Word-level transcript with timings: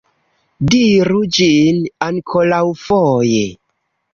Diru 0.73 1.19
ĝin 1.37 1.79
ankoraŭfoje! 2.07 3.45